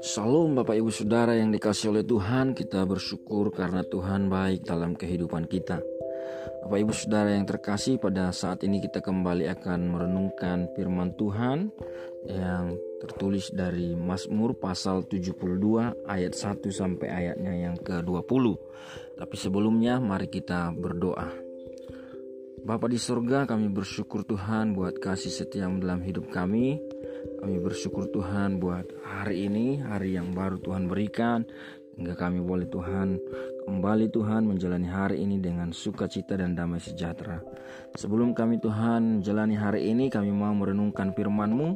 [0.00, 2.56] Salam Bapak Ibu Saudara yang dikasih oleh Tuhan.
[2.56, 5.84] Kita bersyukur karena Tuhan baik dalam kehidupan kita.
[6.64, 11.70] Bapak Ibu Saudara yang terkasih pada saat ini kita kembali akan merenungkan firman Tuhan
[12.26, 15.38] Yang tertulis dari Mazmur pasal 72
[16.10, 18.44] ayat 1 sampai ayatnya yang ke-20
[19.14, 21.45] Tapi sebelumnya mari kita berdoa
[22.66, 26.82] Bapak di surga kami bersyukur Tuhan buat kasih setia dalam hidup kami.
[27.38, 31.46] Kami bersyukur Tuhan buat hari ini, hari yang baru Tuhan berikan
[31.96, 33.16] hingga kami boleh Tuhan
[33.66, 37.42] kembali Tuhan menjalani hari ini dengan sukacita dan damai sejahtera.
[37.98, 41.68] Sebelum kami Tuhan jalani hari ini, kami mau merenungkan firman-Mu.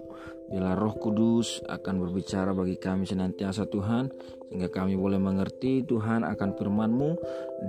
[0.51, 4.11] Bila roh kudus akan berbicara bagi kami senantiasa Tuhan
[4.51, 7.11] Sehingga kami boleh mengerti Tuhan akan firman-Mu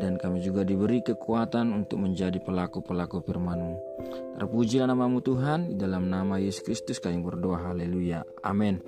[0.02, 3.76] Dan kami juga diberi kekuatan untuk menjadi pelaku-pelaku firman-Mu.
[4.42, 7.70] Terpujilah namamu Tuhan dalam nama Yesus Kristus kami berdoa.
[7.70, 8.26] Haleluya.
[8.42, 8.81] Amin.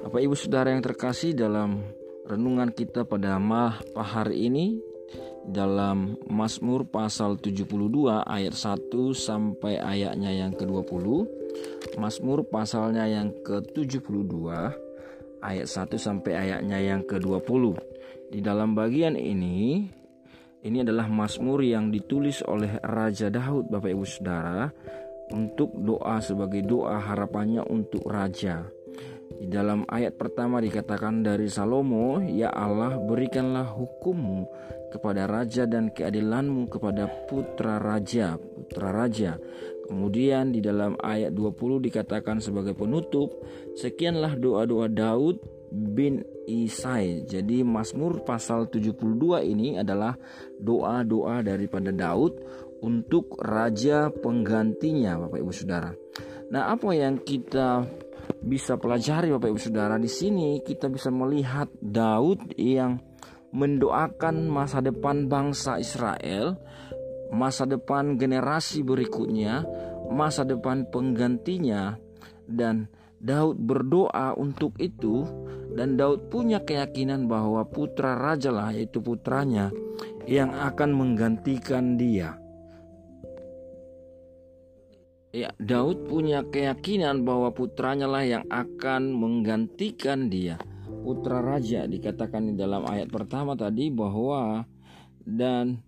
[0.00, 3.40] Bapak ibu saudara yang terkasih dalam renungan kita pada
[3.96, 4.80] hari ini
[5.46, 7.68] dalam Mazmur pasal 72
[8.28, 11.06] ayat 1 sampai ayatnya yang ke-20
[11.98, 14.46] Mazmur pasalnya yang ke-72
[15.42, 17.76] ayat 1 sampai ayatnya yang ke-20.
[18.30, 19.88] Di dalam bagian ini
[20.60, 24.68] ini adalah Mazmur yang ditulis oleh Raja Daud Bapak Ibu Saudara
[25.32, 28.66] untuk doa sebagai doa harapannya untuk raja.
[29.30, 34.50] Di dalam ayat pertama dikatakan dari Salomo, Ya Allah berikanlah hukummu
[34.90, 39.38] kepada raja dan keadilanmu kepada putra raja, putra raja.
[39.86, 43.30] Kemudian di dalam ayat 20 dikatakan sebagai penutup,
[43.78, 47.22] sekianlah doa-doa Daud bin Isai.
[47.26, 48.98] Jadi Mazmur pasal 72
[49.46, 50.18] ini adalah
[50.58, 52.42] doa-doa daripada Daud
[52.82, 55.90] untuk raja penggantinya Bapak Ibu Saudara.
[56.50, 57.86] Nah, apa yang kita
[58.40, 63.00] bisa pelajari Bapak Ibu Saudara di sini kita bisa melihat Daud yang
[63.50, 66.56] mendoakan masa depan bangsa Israel
[67.30, 69.62] masa depan generasi berikutnya,
[70.10, 71.96] masa depan penggantinya,
[72.44, 72.90] dan
[73.22, 75.22] Daud berdoa untuk itu,
[75.78, 79.70] dan Daud punya keyakinan bahwa putra raja lah, yaitu putranya,
[80.26, 82.36] yang akan menggantikan dia.
[85.30, 90.58] Ya, Daud punya keyakinan bahwa putranya lah yang akan menggantikan dia.
[91.06, 94.66] Putra raja dikatakan di dalam ayat pertama tadi bahwa
[95.22, 95.78] dan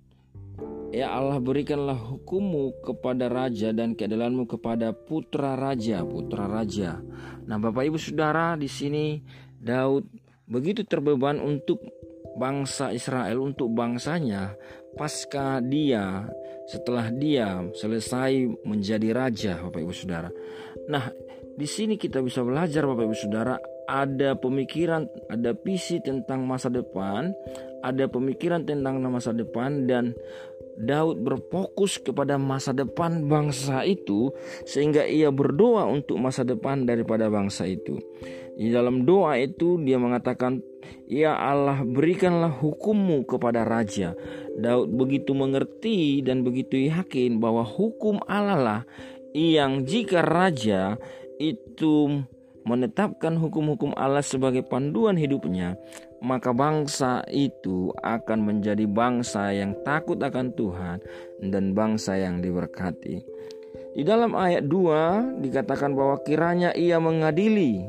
[0.93, 7.01] Ya Allah berikanlah hukummu kepada raja dan keadilanmu kepada putra raja, putra raja.
[7.49, 9.17] Nah, Bapak Ibu Saudara, di sini
[9.57, 10.05] Daud
[10.45, 11.81] begitu terbeban untuk
[12.37, 14.53] bangsa Israel, untuk bangsanya
[14.97, 16.27] pasca dia
[16.69, 20.31] setelah dia selesai menjadi raja, Bapak Ibu Saudara.
[20.89, 21.11] Nah,
[21.53, 23.57] di sini kita bisa belajar Bapak Ibu Saudara
[23.91, 27.35] ada pemikiran, ada visi tentang masa depan,
[27.83, 30.15] ada pemikiran tentang masa depan dan
[30.81, 34.33] Daud berfokus kepada masa depan bangsa itu
[34.65, 38.01] sehingga ia berdoa untuk masa depan daripada bangsa itu.
[38.53, 40.61] Di dalam doa itu dia mengatakan,
[41.09, 44.13] "Ya Allah, berikanlah hukummu kepada raja."
[44.61, 48.81] Daud begitu mengerti dan begitu yakin bahwa hukum Allah lah
[49.33, 51.01] yang jika raja
[51.41, 52.23] itu
[52.63, 55.75] menetapkan hukum-hukum Allah sebagai panduan hidupnya,
[56.23, 61.03] maka bangsa itu akan menjadi bangsa yang takut akan Tuhan
[61.43, 63.19] dan bangsa yang diberkati.
[63.93, 67.85] Di dalam ayat 2 dikatakan bahwa kiranya ia mengadili,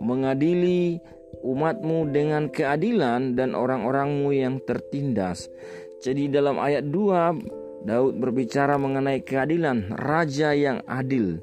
[0.00, 0.98] mengadili
[1.40, 5.48] umatmu dengan keadilan dan orang-orangmu yang tertindas.
[6.00, 11.40] Jadi dalam ayat 2 Daud berbicara mengenai keadilan, raja yang adil.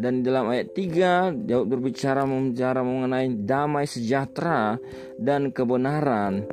[0.00, 4.78] Dan dalam ayat 3 Daud berbicara mengenai damai sejahtera
[5.18, 6.46] dan kebenaran.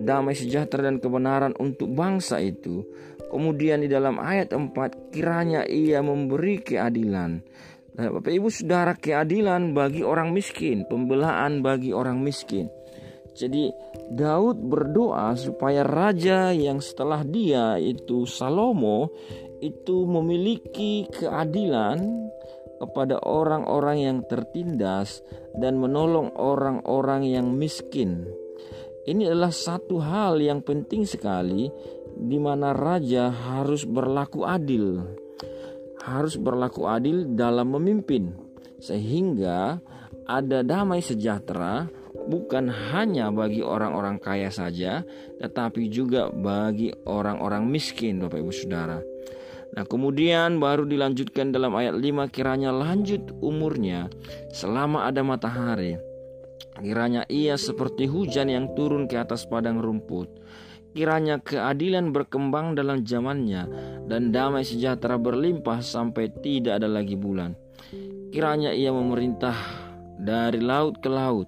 [0.00, 2.84] Damai sejahtera dan kebenaran untuk bangsa itu.
[3.30, 7.44] Kemudian di dalam ayat 4 kiranya ia memberi keadilan.
[7.98, 12.70] Nah, Bapak Ibu Saudara keadilan bagi orang miskin, pembelaan bagi orang miskin.
[13.34, 13.70] Jadi
[14.10, 19.14] Daud berdoa supaya raja yang setelah dia itu Salomo
[19.62, 21.98] itu memiliki keadilan
[22.80, 25.20] kepada orang-orang yang tertindas
[25.54, 28.24] dan menolong orang-orang yang miskin.
[29.04, 31.68] Ini adalah satu hal yang penting sekali
[32.16, 35.00] di mana raja harus berlaku adil.
[36.00, 38.32] Harus berlaku adil dalam memimpin
[38.80, 39.78] sehingga
[40.24, 41.86] ada damai sejahtera
[42.30, 45.04] bukan hanya bagi orang-orang kaya saja
[45.38, 48.98] tetapi juga bagi orang-orang miskin Bapak Ibu Saudara.
[49.70, 54.10] Nah, kemudian baru dilanjutkan dalam ayat 5 kiranya lanjut umurnya
[54.50, 55.94] selama ada matahari.
[56.80, 60.26] Kiranya ia seperti hujan yang turun ke atas padang rumput.
[60.90, 63.70] Kiranya keadilan berkembang dalam zamannya
[64.10, 67.54] dan damai sejahtera berlimpah sampai tidak ada lagi bulan.
[68.34, 69.54] Kiranya ia memerintah
[70.18, 71.46] dari laut ke laut.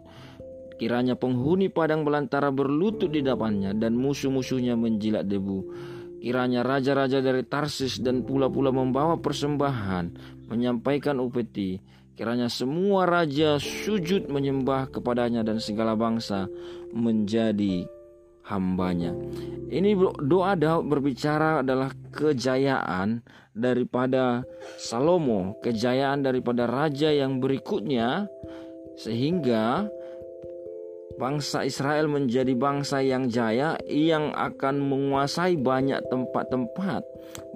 [0.79, 5.59] Kiranya penghuni padang belantara berlutut di depannya dan musuh-musuhnya menjilat debu.
[6.23, 10.15] Kiranya raja-raja dari Tarsis dan pula-pula membawa persembahan,
[10.47, 11.83] menyampaikan upeti.
[12.15, 16.47] Kiranya semua raja sujud menyembah kepadanya dan segala bangsa
[16.95, 17.91] menjadi
[18.53, 19.17] hambanya.
[19.73, 19.97] Ini
[20.29, 23.25] doa Daud berbicara adalah kejayaan
[23.57, 24.45] daripada
[24.77, 28.29] Salomo, kejayaan daripada raja yang berikutnya
[29.01, 29.89] sehingga
[31.17, 37.03] bangsa Israel menjadi bangsa yang jaya yang akan menguasai banyak tempat-tempat.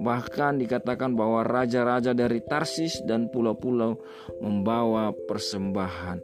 [0.00, 4.00] Bahkan dikatakan bahwa raja-raja dari Tarsis dan pulau-pulau
[4.40, 6.20] membawa persembahan.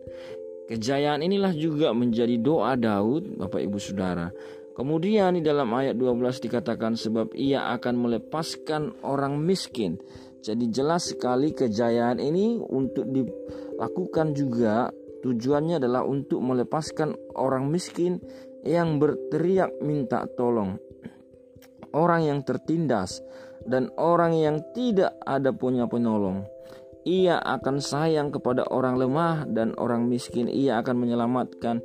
[0.72, 4.32] Kejayaan inilah juga menjadi doa Daud, Bapak Ibu Saudara.
[4.72, 10.00] Kemudian di dalam ayat 12 dikatakan sebab ia akan melepaskan orang miskin.
[10.42, 14.90] Jadi jelas sekali kejayaan ini untuk dilakukan juga
[15.22, 18.18] Tujuannya adalah untuk melepaskan orang miskin
[18.66, 20.82] yang berteriak minta tolong,
[21.94, 23.22] orang yang tertindas,
[23.62, 26.42] dan orang yang tidak ada punya penolong.
[27.06, 30.50] Ia akan sayang kepada orang lemah dan orang miskin.
[30.50, 31.78] Ia akan menyelamatkan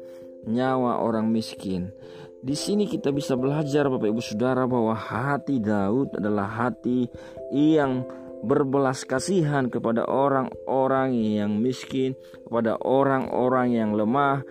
[0.49, 1.93] nyawa orang miskin.
[2.37, 7.09] Di sini kita bisa belajar Bapak Ibu Saudara bahwa hati Daud adalah hati
[7.49, 8.05] yang
[8.45, 12.13] berbelas kasihan kepada orang-orang yang miskin,
[12.45, 14.45] kepada orang-orang yang lemah.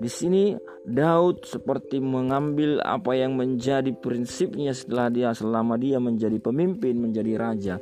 [0.00, 7.00] Di sini Daud seperti mengambil apa yang menjadi prinsipnya setelah dia selama dia menjadi pemimpin,
[7.00, 7.74] menjadi raja.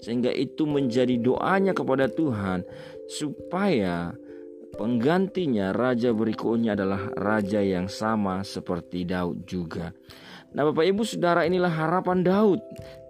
[0.00, 2.62] Sehingga itu menjadi doanya kepada Tuhan
[3.10, 4.14] supaya
[4.80, 9.92] penggantinya raja berikutnya adalah raja yang sama seperti Daud juga.
[10.56, 12.58] Nah Bapak Ibu Saudara inilah harapan Daud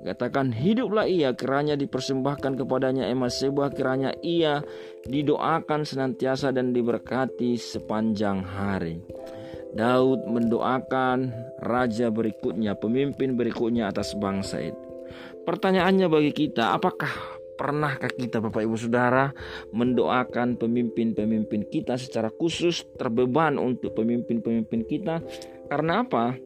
[0.04, 4.60] Katakan hiduplah ia kiranya dipersembahkan kepadanya emas sebuah kiranya ia
[5.08, 9.00] didoakan senantiasa dan diberkati sepanjang hari
[9.70, 11.30] Daud mendoakan
[11.62, 14.86] raja berikutnya, pemimpin berikutnya atas bangsa itu.
[15.46, 19.28] Pertanyaannya bagi kita, apakah pernahkah kita Bapak Ibu Saudara
[19.76, 25.20] mendoakan pemimpin-pemimpin kita secara khusus terbeban untuk pemimpin-pemimpin kita?
[25.68, 26.40] Karena apa?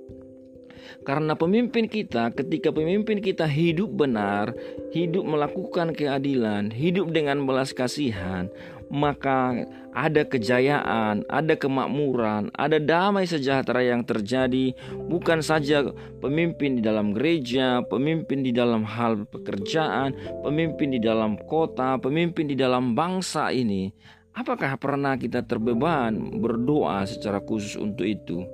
[1.07, 4.53] Karena pemimpin kita, ketika pemimpin kita hidup benar,
[4.93, 8.51] hidup melakukan keadilan, hidup dengan belas kasihan,
[8.95, 14.71] maka ada kejayaan, ada kemakmuran, ada damai sejahtera yang terjadi
[15.11, 15.91] bukan saja
[16.23, 20.15] pemimpin di dalam gereja, pemimpin di dalam hal pekerjaan,
[20.47, 23.91] pemimpin di dalam kota, pemimpin di dalam bangsa ini.
[24.35, 28.47] Apakah pernah kita terbeban berdoa secara khusus untuk itu?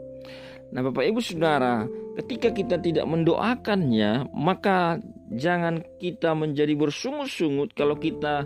[0.71, 1.89] Nah, Bapak Ibu Saudara,
[2.21, 5.01] ketika kita tidak mendoakannya, maka
[5.31, 8.45] jangan kita menjadi bersungut-sungut kalau kita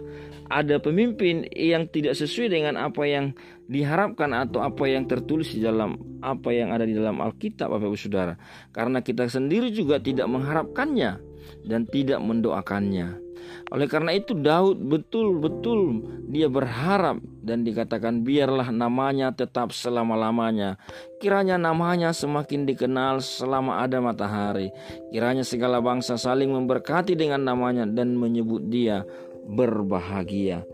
[0.52, 3.32] ada pemimpin yang tidak sesuai dengan apa yang
[3.64, 7.96] diharapkan atau apa yang tertulis di dalam apa yang ada di dalam Alkitab, Bapak Ibu
[7.96, 8.36] Saudara.
[8.76, 11.16] Karena kita sendiri juga tidak mengharapkannya
[11.64, 13.23] dan tidak mendoakannya.
[13.72, 20.76] Oleh karena itu Daud betul-betul dia berharap dan dikatakan biarlah namanya tetap selama-lamanya.
[21.18, 24.68] Kiranya namanya semakin dikenal selama ada matahari.
[25.10, 29.04] Kiranya segala bangsa saling memberkati dengan namanya dan menyebut dia
[29.44, 30.64] berbahagia.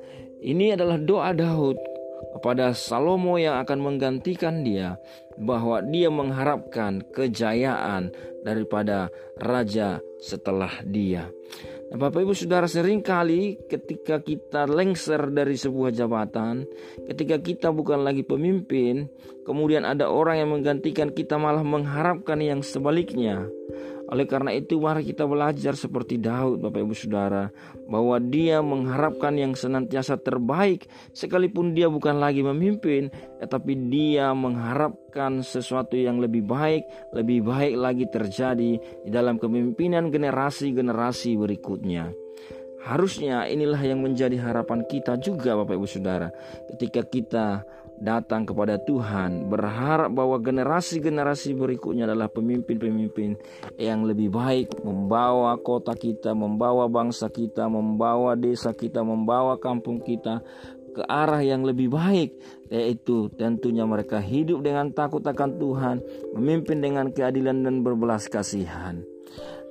[0.41, 1.77] Ini adalah doa Daud
[2.37, 4.97] kepada Salomo yang akan menggantikan dia
[5.37, 8.13] bahwa dia mengharapkan kejayaan
[8.45, 11.33] daripada raja setelah dia.
[11.91, 16.63] Nah, Bapak Ibu Saudara sering kali ketika kita lengser dari sebuah jabatan,
[17.11, 19.11] ketika kita bukan lagi pemimpin,
[19.43, 23.51] kemudian ada orang yang menggantikan kita malah mengharapkan yang sebaliknya.
[24.11, 27.47] Oleh karena itu mari kita belajar seperti Daud Bapak Ibu Saudara
[27.87, 33.07] bahwa dia mengharapkan yang senantiasa terbaik sekalipun dia bukan lagi memimpin
[33.39, 36.83] tetapi dia mengharapkan sesuatu yang lebih baik,
[37.15, 42.11] lebih baik lagi terjadi di dalam kepemimpinan generasi-generasi berikutnya.
[42.81, 46.33] Harusnya inilah yang menjadi harapan kita juga Bapak Ibu Saudara
[46.75, 47.47] ketika kita
[48.01, 53.37] datang kepada Tuhan, berharap bahwa generasi-generasi berikutnya adalah pemimpin-pemimpin
[53.77, 60.41] yang lebih baik, membawa kota kita, membawa bangsa kita, membawa desa kita, membawa kampung kita
[60.91, 62.35] ke arah yang lebih baik,
[62.73, 65.97] yaitu tentunya mereka hidup dengan takut akan Tuhan,
[66.35, 69.05] memimpin dengan keadilan dan berbelas kasihan.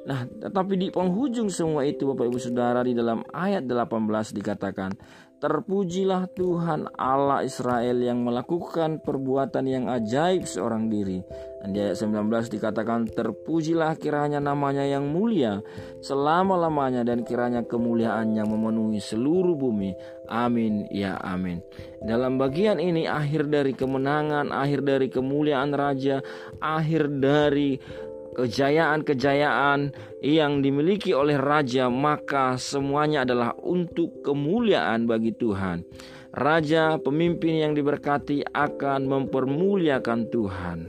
[0.07, 4.95] Nah, tetapi di penghujung semua itu Bapak Ibu Saudara di dalam ayat 18 dikatakan,
[5.39, 11.23] Terpujilah Tuhan Allah Israel yang melakukan perbuatan yang ajaib seorang diri.
[11.63, 15.63] Dan di ayat 19 dikatakan terpujilah kiranya namanya yang mulia
[16.03, 19.95] selama-lamanya dan kiranya kemuliaannya memenuhi seluruh bumi.
[20.27, 21.63] Amin ya amin.
[22.03, 26.19] Dalam bagian ini akhir dari kemenangan, akhir dari kemuliaan raja,
[26.59, 27.79] akhir dari
[28.35, 35.85] kejayaan-kejayaan yang dimiliki oleh raja, maka semuanya adalah untuk kemuliaan bagi Tuhan.
[36.29, 40.79] Raja, pemimpin yang diberkati akan mempermuliakan Tuhan.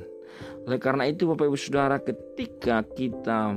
[0.69, 3.57] Oleh karena itu, Bapak Ibu Saudara, ketika kita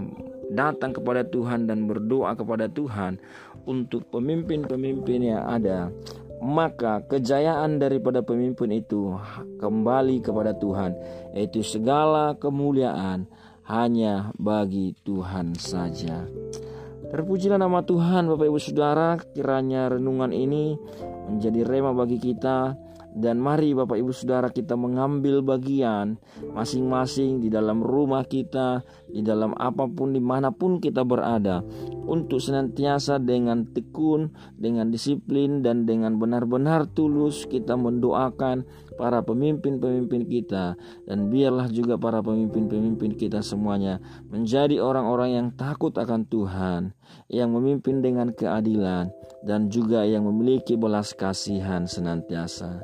[0.56, 3.20] datang kepada Tuhan dan berdoa kepada Tuhan
[3.68, 5.92] untuk pemimpin-pemimpin yang ada,
[6.44, 9.16] maka kejayaan daripada pemimpin itu
[9.60, 10.92] kembali kepada Tuhan,
[11.32, 13.28] yaitu segala kemuliaan
[13.68, 16.28] hanya bagi Tuhan saja.
[17.14, 19.22] Terpujilah nama Tuhan Bapak Ibu Saudara.
[19.22, 20.74] Kiranya renungan ini
[21.30, 22.74] menjadi rema bagi kita.
[23.14, 26.18] Dan mari Bapak Ibu Saudara kita mengambil bagian
[26.58, 31.62] masing-masing di dalam rumah kita, di dalam apa pun di mana pun kita berada
[32.04, 40.78] untuk senantiasa dengan tekun, dengan disiplin dan dengan benar-benar tulus kita mendoakan para pemimpin-pemimpin kita
[41.10, 43.98] dan biarlah juga para pemimpin-pemimpin kita semuanya
[44.30, 46.94] menjadi orang-orang yang takut akan Tuhan,
[47.32, 49.10] yang memimpin dengan keadilan
[49.44, 52.84] dan juga yang memiliki belas kasihan senantiasa.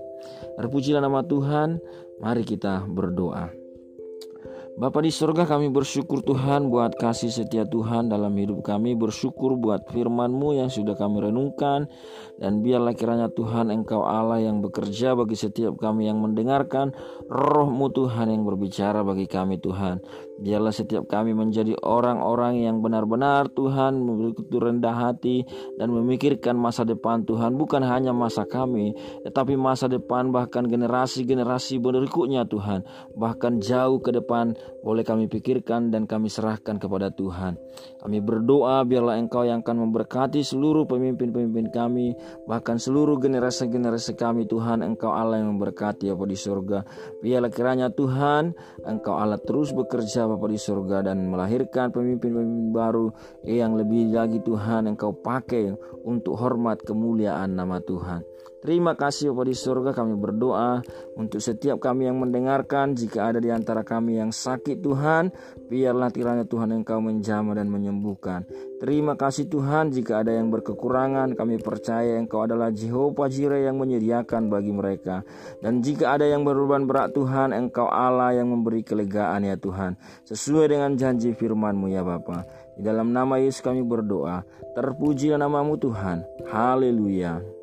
[0.60, 1.80] Terpujilah nama Tuhan.
[2.20, 3.69] Mari kita berdoa.
[4.80, 8.96] Bapa di surga kami bersyukur Tuhan buat kasih setia Tuhan dalam hidup kami.
[8.96, 11.92] Bersyukur buat firman-Mu yang sudah kami renungkan.
[12.40, 16.96] Dan biarlah kiranya Tuhan Engkau Allah yang bekerja bagi setiap kami yang mendengarkan
[17.28, 20.00] Roh-Mu Tuhan yang berbicara bagi kami Tuhan.
[20.40, 25.44] Biarlah setiap kami menjadi orang-orang yang benar-benar Tuhan begitu rendah hati
[25.76, 27.60] dan memikirkan masa depan Tuhan.
[27.60, 28.96] Bukan hanya masa kami
[29.28, 32.88] tetapi masa depan bahkan generasi-generasi berikutnya Tuhan.
[33.20, 37.60] Bahkan jauh ke depan boleh kami pikirkan dan kami serahkan kepada Tuhan.
[38.00, 42.16] Kami berdoa biarlah Engkau yang akan memberkati seluruh pemimpin-pemimpin kami
[42.48, 46.80] bahkan seluruh generasi-generasi kami Tuhan Engkau Allah yang memberkati apa di surga.
[47.20, 53.12] Biarlah kiranya Tuhan Engkau Allah terus bekerja Bapa di surga dan melahirkan pemimpin-pemimpin baru
[53.44, 55.74] yang lebih lagi Tuhan Engkau pakai
[56.06, 58.29] untuk hormat kemuliaan nama Tuhan.
[58.60, 59.92] Terima kasih Bapak di surga.
[59.96, 60.84] Kami berdoa
[61.16, 65.32] untuk setiap kami yang mendengarkan jika ada di antara kami yang sakit Tuhan
[65.72, 68.44] biarlah kiranya Tuhan Engkau menjamah dan menyembuhkan.
[68.84, 74.52] Terima kasih Tuhan jika ada yang berkekurangan kami percaya Engkau adalah Jehovah Jireh yang menyediakan
[74.52, 75.24] bagi mereka.
[75.64, 79.96] Dan jika ada yang berbeban berat Tuhan Engkau Allah yang memberi kelegaan ya Tuhan.
[80.28, 82.44] Sesuai dengan janji firman-Mu ya Bapa.
[82.76, 84.44] Di dalam nama Yesus kami berdoa.
[84.76, 86.28] Terpujilah namamu Tuhan.
[86.52, 87.59] Haleluya